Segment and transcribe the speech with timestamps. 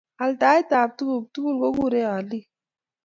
[0.23, 2.45] Altaet ab tuguk tugul kokurei alik